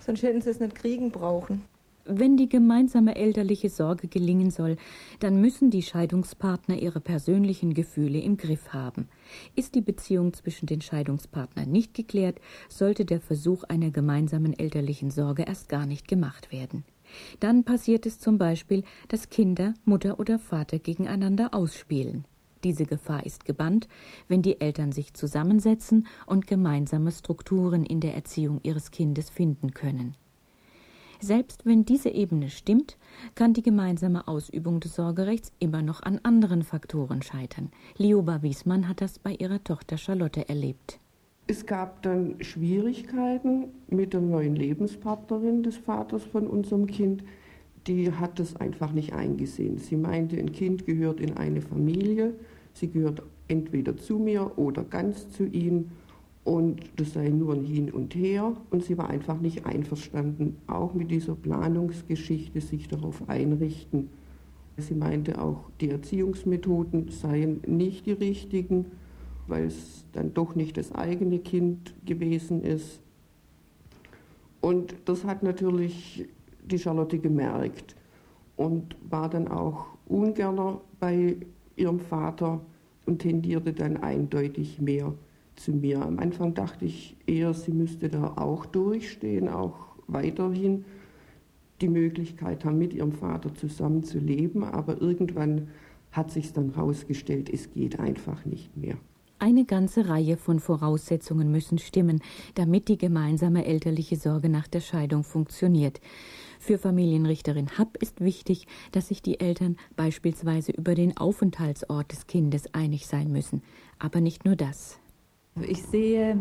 [0.05, 1.61] Sonst hätten sie es nicht kriegen brauchen.
[2.05, 4.75] Wenn die gemeinsame elterliche Sorge gelingen soll,
[5.21, 9.07] dann müssen die Scheidungspartner ihre persönlichen Gefühle im Griff haben.
[9.55, 15.43] Ist die Beziehung zwischen den Scheidungspartnern nicht geklärt, sollte der Versuch einer gemeinsamen elterlichen Sorge
[15.43, 16.83] erst gar nicht gemacht werden.
[17.39, 22.25] Dann passiert es zum Beispiel, dass Kinder Mutter oder Vater gegeneinander ausspielen.
[22.63, 23.88] Diese Gefahr ist gebannt,
[24.28, 30.15] wenn die Eltern sich zusammensetzen und gemeinsame Strukturen in der Erziehung ihres Kindes finden können.
[31.23, 32.97] Selbst wenn diese Ebene stimmt,
[33.34, 37.71] kann die gemeinsame Ausübung des Sorgerechts immer noch an anderen Faktoren scheitern.
[37.97, 40.99] Lioba Wiesmann hat das bei ihrer Tochter Charlotte erlebt.
[41.47, 47.23] Es gab dann Schwierigkeiten mit der neuen Lebenspartnerin des Vaters von unserem Kind.
[47.88, 49.78] Die hat das einfach nicht eingesehen.
[49.78, 52.34] Sie meinte, ein Kind gehört in eine Familie,
[52.73, 55.91] sie gehört entweder zu mir oder ganz zu ihm.
[56.45, 60.93] und das sei nur ein Hin und Her und sie war einfach nicht einverstanden, auch
[60.93, 64.09] mit dieser Planungsgeschichte sich darauf einrichten.
[64.75, 68.88] Sie meinte auch, die Erziehungsmethoden seien nicht die richtigen,
[69.47, 72.99] weil es dann doch nicht das eigene Kind gewesen ist.
[74.62, 76.27] Und das hat natürlich
[76.65, 77.95] die Charlotte gemerkt
[78.55, 81.38] und war dann auch ungerner bei
[81.75, 82.62] ihrem Vater
[83.05, 85.13] und tendierte dann eindeutig mehr
[85.55, 86.01] zu mir.
[86.01, 90.86] Am Anfang dachte ich eher, sie müsste da auch durchstehen, auch weiterhin
[91.81, 95.69] die Möglichkeit haben, mit ihrem Vater zusammen zu leben, aber irgendwann
[96.12, 98.97] hat sich dann herausgestellt, es geht einfach nicht mehr.
[99.43, 102.21] Eine ganze Reihe von Voraussetzungen müssen stimmen,
[102.56, 105.99] damit die gemeinsame elterliche Sorge nach der Scheidung funktioniert.
[106.60, 112.73] Für Familienrichterin Happ ist wichtig, dass sich die Eltern beispielsweise über den Aufenthaltsort des Kindes
[112.73, 113.63] einig sein müssen.
[113.99, 114.97] Aber nicht nur das.
[115.60, 116.38] Ich sehe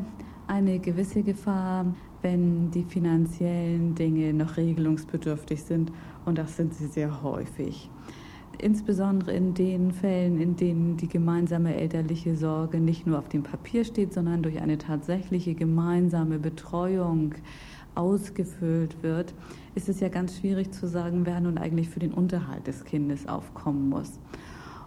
[0.47, 5.91] eine gewisse Gefahr, wenn die finanziellen Dinge noch regelungsbedürftig sind.
[6.25, 7.91] Und das sind sie sehr häufig
[8.61, 13.85] insbesondere in den Fällen, in denen die gemeinsame elterliche Sorge nicht nur auf dem Papier
[13.85, 17.35] steht, sondern durch eine tatsächliche gemeinsame Betreuung
[17.95, 19.35] ausgefüllt wird,
[19.75, 23.29] ist es ja ganz schwierig zu sagen, wer nun eigentlich für den Unterhalt des Kindes
[23.29, 24.19] aufkommen muss.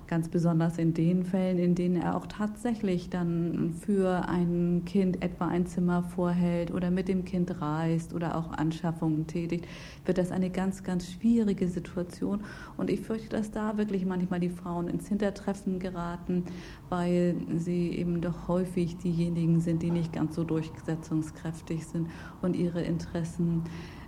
[0.07, 5.47] Ganz besonders in den Fällen, in denen er auch tatsächlich dann für ein Kind etwa
[5.47, 9.65] ein Zimmer vorhält oder mit dem Kind reist oder auch Anschaffungen tätigt,
[10.05, 12.41] wird das eine ganz, ganz schwierige Situation.
[12.77, 16.43] Und ich fürchte, dass da wirklich manchmal die Frauen ins Hintertreffen geraten,
[16.89, 22.09] weil sie eben doch häufig diejenigen sind, die nicht ganz so durchsetzungskräftig sind
[22.43, 23.63] und ihre Interessen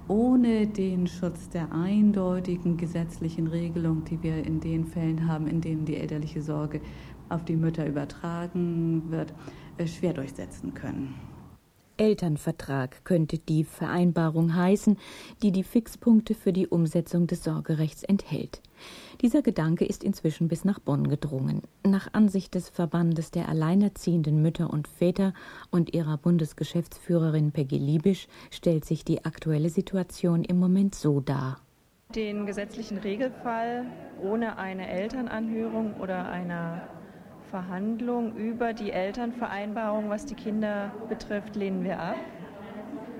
[0.07, 5.85] ohne den Schutz der eindeutigen gesetzlichen Regelung, die wir in den Fällen haben, in denen
[5.85, 6.81] die elterliche Sorge
[7.29, 9.33] auf die Mütter übertragen wird,
[9.77, 11.15] äh, schwer durchsetzen können.
[11.97, 14.97] Elternvertrag könnte die Vereinbarung heißen,
[15.41, 18.61] die die Fixpunkte für die Umsetzung des Sorgerechts enthält.
[19.21, 21.63] Dieser Gedanke ist inzwischen bis nach Bonn gedrungen.
[21.83, 25.33] Nach Ansicht des Verbandes der alleinerziehenden Mütter und Väter
[25.71, 31.59] und ihrer Bundesgeschäftsführerin Peggy Liebisch stellt sich die aktuelle Situation im Moment so dar.
[32.15, 33.85] Den gesetzlichen Regelfall
[34.23, 36.87] ohne eine Elternanhörung oder einer
[37.49, 42.15] Verhandlung über die Elternvereinbarung, was die Kinder betrifft, lehnen wir ab.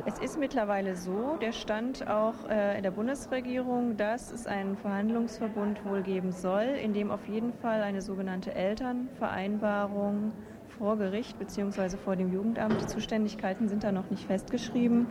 [0.05, 5.83] Es ist mittlerweile so, der Stand auch äh, in der Bundesregierung, dass es einen Verhandlungsverbund
[5.83, 10.31] wohl geben soll, in dem auf jeden Fall eine sogenannte Elternvereinbarung
[10.77, 11.97] vor Gericht bzw.
[11.97, 15.07] vor dem Jugendamt, die Zuständigkeiten sind da noch nicht festgeschrieben,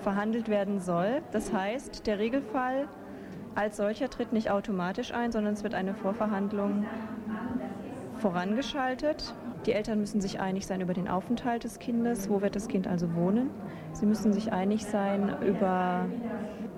[0.00, 1.22] verhandelt werden soll.
[1.30, 2.88] Das heißt, der Regelfall
[3.54, 6.86] als solcher tritt nicht automatisch ein, sondern es wird eine Vorverhandlung
[8.20, 9.34] vorangeschaltet.
[9.66, 12.86] Die Eltern müssen sich einig sein über den Aufenthalt des Kindes, wo wird das Kind
[12.86, 13.50] also wohnen.
[13.92, 16.06] Sie müssen sich einig sein über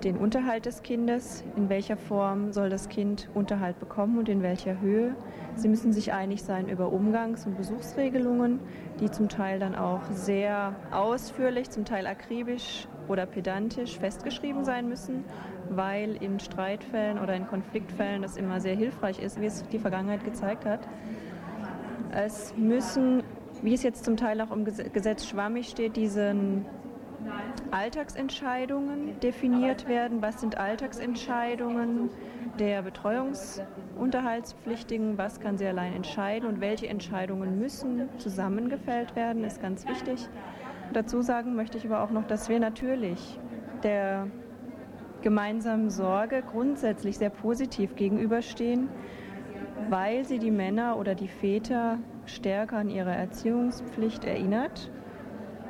[0.03, 4.81] den Unterhalt des Kindes, in welcher Form soll das Kind Unterhalt bekommen und in welcher
[4.81, 5.15] Höhe.
[5.55, 8.59] Sie müssen sich einig sein über Umgangs- und Besuchsregelungen,
[8.99, 15.23] die zum Teil dann auch sehr ausführlich, zum Teil akribisch oder pedantisch festgeschrieben sein müssen,
[15.69, 20.25] weil in Streitfällen oder in Konfliktfällen das immer sehr hilfreich ist, wie es die Vergangenheit
[20.25, 20.81] gezeigt hat.
[22.15, 23.23] Es müssen,
[23.63, 26.35] wie es jetzt zum Teil auch im Gesetz schwammig steht, diese
[27.71, 30.21] Alltagsentscheidungen definiert werden.
[30.21, 32.11] Was sind Alltagsentscheidungen
[32.59, 35.17] der Betreuungsunterhaltspflichtigen?
[35.17, 40.29] Was kann sie allein entscheiden und welche Entscheidungen müssen zusammengefällt werden, ist ganz wichtig.
[40.91, 43.39] Dazu sagen möchte ich aber auch noch, dass wir natürlich
[43.81, 44.27] der
[45.23, 48.89] gemeinsamen Sorge grundsätzlich sehr positiv gegenüberstehen
[49.89, 54.91] weil sie die Männer oder die Väter stärker an ihre Erziehungspflicht erinnert.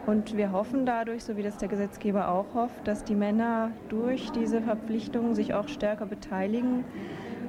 [0.05, 4.31] Und wir hoffen dadurch, so wie das der Gesetzgeber auch hofft, dass die Männer durch
[4.31, 6.83] diese Verpflichtungen sich auch stärker beteiligen.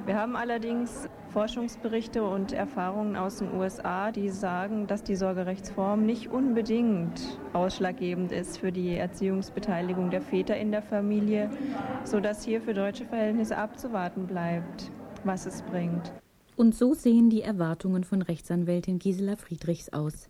[0.05, 6.31] Wir haben allerdings Forschungsberichte und Erfahrungen aus den USA, die sagen, dass die Sorgerechtsform nicht
[6.31, 11.49] unbedingt ausschlaggebend ist für die Erziehungsbeteiligung der Väter in der Familie,
[12.05, 14.89] sodass hier für deutsche Verhältnisse abzuwarten bleibt,
[15.25, 16.13] was es bringt.
[16.55, 20.29] Und so sehen die Erwartungen von Rechtsanwältin Gisela Friedrichs aus.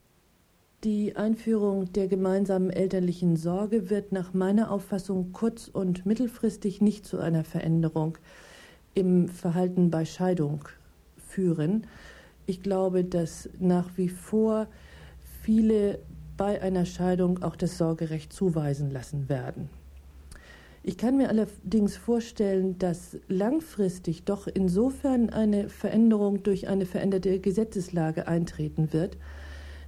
[0.83, 7.19] Die Einführung der gemeinsamen elterlichen Sorge wird nach meiner Auffassung kurz- und mittelfristig nicht zu
[7.19, 8.17] einer Veränderung
[8.95, 10.67] im Verhalten bei Scheidung
[11.17, 11.85] führen.
[12.47, 14.67] Ich glaube, dass nach wie vor
[15.43, 15.99] viele
[16.37, 19.69] bei einer Scheidung auch das Sorgerecht zuweisen lassen werden.
[20.87, 28.27] Ich kann mir allerdings vorstellen, dass langfristig doch insofern eine Veränderung durch eine veränderte Gesetzeslage
[28.27, 29.17] eintreten wird,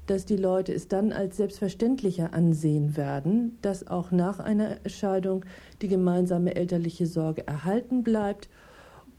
[0.07, 5.45] dass die Leute es dann als selbstverständlicher ansehen werden, dass auch nach einer Scheidung
[5.83, 8.49] die gemeinsame elterliche Sorge erhalten bleibt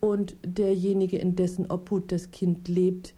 [0.01, 3.14] und derjenige, in dessen Obhut das Kind lebt,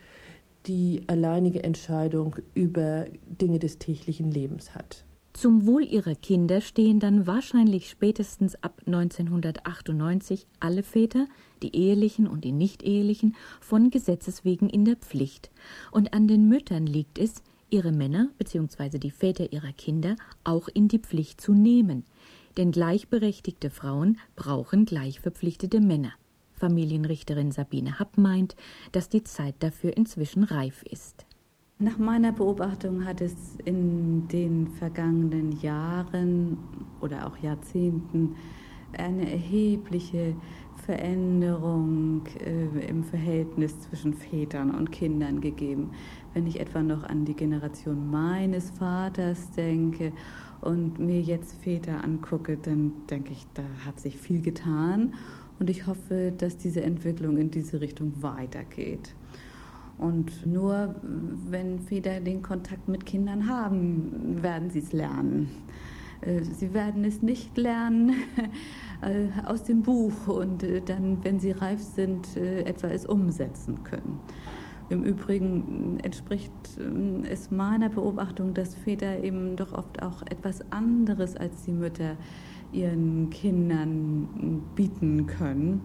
[0.66, 5.06] die alleinige Entscheidung über Dinge des täglichen Lebens hat.
[5.32, 11.26] Zum Wohl ihrer Kinder stehen dann wahrscheinlich spätestens ab 1998 alle Väter,
[11.62, 15.50] die ehelichen und die nicht ehelichen, von Gesetzes wegen in der Pflicht.
[15.92, 18.98] Und an den Müttern liegt es, ihre Männer bzw.
[18.98, 22.04] die Väter ihrer Kinder auch in die Pflicht zu nehmen.
[22.56, 26.12] Denn gleichberechtigte Frauen brauchen gleich verpflichtete Männer.
[26.54, 28.56] Familienrichterin Sabine Happ meint,
[28.92, 31.24] dass die Zeit dafür inzwischen reif ist.
[31.82, 36.58] Nach meiner Beobachtung hat es in den vergangenen Jahren
[37.00, 38.36] oder auch Jahrzehnten
[38.98, 40.34] eine erhebliche
[40.84, 45.92] Veränderung äh, im Verhältnis zwischen Vätern und Kindern gegeben.
[46.34, 50.12] Wenn ich etwa noch an die Generation meines Vaters denke
[50.60, 55.14] und mir jetzt Väter angucke, dann denke ich, da hat sich viel getan
[55.58, 59.14] und ich hoffe, dass diese Entwicklung in diese Richtung weitergeht.
[60.00, 60.94] Und nur
[61.50, 65.50] wenn Väter den Kontakt mit Kindern haben, werden sie es lernen.
[66.22, 68.14] Äh, sie werden es nicht lernen
[69.02, 74.20] äh, aus dem Buch und äh, dann, wenn sie reif sind, etwa es umsetzen können.
[74.88, 76.50] Im Übrigen entspricht
[77.30, 82.16] es meiner Beobachtung, dass Väter eben doch oft auch etwas anderes als die Mütter
[82.72, 85.82] ihren Kindern bieten können.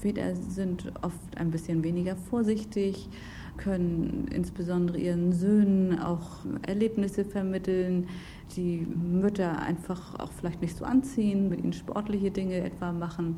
[0.00, 3.08] Väter sind oft ein bisschen weniger vorsichtig,
[3.56, 8.08] können insbesondere ihren Söhnen auch Erlebnisse vermitteln,
[8.56, 13.36] die Mütter einfach auch vielleicht nicht so anziehen, mit ihnen sportliche Dinge etwa machen.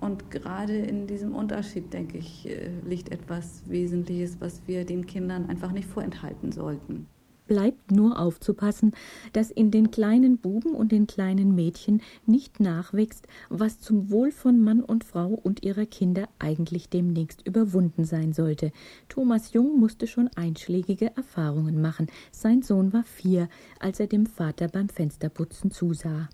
[0.00, 5.48] Und gerade in diesem Unterschied, denke ich, äh, liegt etwas Wesentliches, was wir den Kindern
[5.48, 7.06] einfach nicht vorenthalten sollten
[7.48, 8.92] bleibt nur aufzupassen,
[9.32, 14.62] dass in den kleinen Buben und den kleinen Mädchen nicht nachwächst, was zum Wohl von
[14.62, 18.70] Mann und Frau und ihrer Kinder eigentlich demnächst überwunden sein sollte.
[19.08, 22.06] Thomas Jung musste schon einschlägige Erfahrungen machen.
[22.30, 23.48] Sein Sohn war vier,
[23.80, 26.28] als er dem Vater beim Fensterputzen zusah.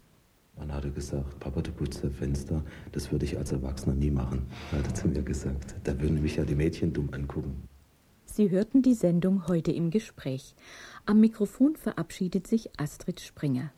[0.57, 2.63] Man hatte gesagt, Papa, du putzt das Fenster.
[2.93, 5.75] Das würde ich als Erwachsener nie machen, hat er zu mir gesagt.
[5.83, 7.69] Da würden mich ja die Mädchen dumm angucken.
[8.27, 10.57] Sie hörten die Sendung heute im Gespräch.
[11.07, 13.71] Am Mikrofon verabschiedet sich Astrid Springer.